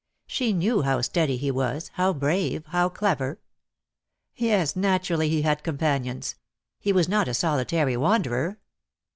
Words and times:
She 0.25 0.51
knew 0.51 0.81
how 0.81 1.01
steady 1.01 1.37
he 1.37 1.51
was, 1.51 1.91
how 1.93 2.11
brave, 2.11 2.65
how 2.69 2.89
clever. 2.89 3.39
Yes, 4.35 4.75
naturally 4.75 5.29
he 5.29 5.43
had 5.43 5.61
companions; 5.61 6.33
he 6.79 6.91
was 6.91 7.07
not 7.07 7.27
a 7.27 7.35
solitary 7.35 7.95
wanderer. 7.95 8.57